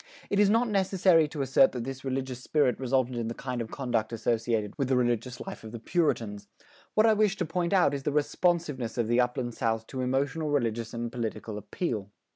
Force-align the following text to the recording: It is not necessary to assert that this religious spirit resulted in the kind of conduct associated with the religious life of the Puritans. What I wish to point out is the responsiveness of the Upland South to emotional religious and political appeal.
It 0.31 0.39
is 0.39 0.49
not 0.49 0.67
necessary 0.67 1.27
to 1.27 1.43
assert 1.43 1.73
that 1.73 1.83
this 1.83 2.03
religious 2.03 2.41
spirit 2.41 2.79
resulted 2.79 3.15
in 3.17 3.27
the 3.27 3.35
kind 3.35 3.61
of 3.61 3.69
conduct 3.69 4.11
associated 4.11 4.73
with 4.75 4.87
the 4.87 4.95
religious 4.97 5.39
life 5.39 5.63
of 5.63 5.71
the 5.71 5.79
Puritans. 5.79 6.47
What 6.95 7.05
I 7.05 7.13
wish 7.13 7.35
to 7.35 7.45
point 7.45 7.71
out 7.71 7.93
is 7.93 8.01
the 8.01 8.11
responsiveness 8.11 8.97
of 8.97 9.07
the 9.07 9.21
Upland 9.21 9.53
South 9.53 9.85
to 9.93 10.01
emotional 10.01 10.49
religious 10.49 10.95
and 10.95 11.11
political 11.11 11.55
appeal. 11.55 12.09